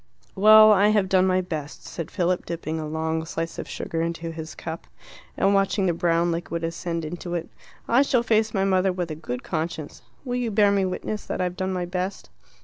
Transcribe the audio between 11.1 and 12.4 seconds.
that I've done my best?"